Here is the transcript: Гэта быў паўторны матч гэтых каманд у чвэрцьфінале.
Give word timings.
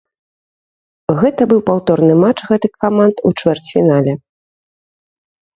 Гэта 1.19 1.41
быў 1.51 1.61
паўторны 1.69 2.13
матч 2.23 2.39
гэтых 2.53 2.71
каманд 2.87 3.15
у 3.31 3.33
чвэрцьфінале. 3.43 4.13